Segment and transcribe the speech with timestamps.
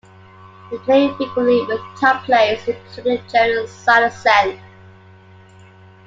[0.71, 4.59] He played frequently with top players, including Gene Sarazen.